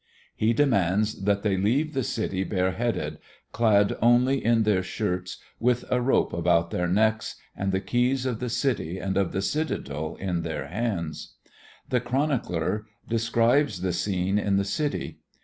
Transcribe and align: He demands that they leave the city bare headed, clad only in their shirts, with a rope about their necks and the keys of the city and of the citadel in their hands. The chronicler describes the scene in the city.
He 0.35 0.51
demands 0.51 1.25
that 1.25 1.43
they 1.43 1.57
leave 1.57 1.93
the 1.93 2.01
city 2.01 2.43
bare 2.43 2.71
headed, 2.71 3.19
clad 3.51 3.95
only 4.01 4.43
in 4.43 4.63
their 4.63 4.81
shirts, 4.81 5.37
with 5.59 5.85
a 5.91 6.01
rope 6.01 6.33
about 6.33 6.71
their 6.71 6.87
necks 6.87 7.35
and 7.55 7.71
the 7.71 7.81
keys 7.81 8.25
of 8.25 8.39
the 8.39 8.49
city 8.49 8.97
and 8.97 9.15
of 9.15 9.31
the 9.31 9.43
citadel 9.43 10.17
in 10.19 10.41
their 10.41 10.65
hands. 10.69 11.35
The 11.87 12.01
chronicler 12.01 12.87
describes 13.07 13.81
the 13.81 13.93
scene 13.93 14.39
in 14.39 14.57
the 14.57 14.65
city. 14.65 15.19